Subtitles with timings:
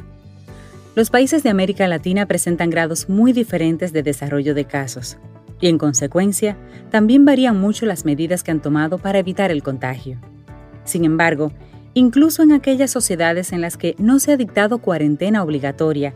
[0.95, 5.17] Los países de América Latina presentan grados muy diferentes de desarrollo de casos
[5.59, 6.55] y en consecuencia
[6.91, 10.19] también varían mucho las medidas que han tomado para evitar el contagio.
[10.83, 11.51] Sin embargo,
[11.95, 16.13] incluso en aquellas sociedades en las que no se ha dictado cuarentena obligatoria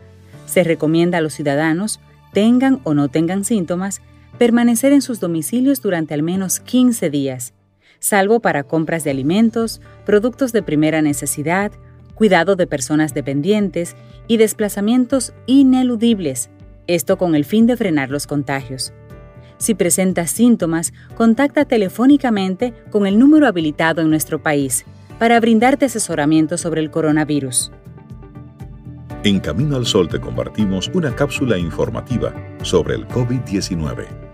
[0.48, 2.00] se recomienda a los ciudadanos,
[2.32, 4.00] tengan o no tengan síntomas,
[4.38, 7.52] permanecer en sus domicilios durante al menos 15 días,
[8.00, 11.72] salvo para compras de alimentos, productos de primera necesidad,
[12.14, 13.94] cuidado de personas dependientes
[14.26, 16.50] y desplazamientos ineludibles,
[16.86, 18.92] esto con el fin de frenar los contagios.
[19.58, 24.84] Si presentas síntomas, contacta telefónicamente con el número habilitado en nuestro país
[25.18, 27.72] para brindarte asesoramiento sobre el coronavirus.
[29.28, 34.27] En Camino al Sol te compartimos una cápsula informativa sobre el COVID-19.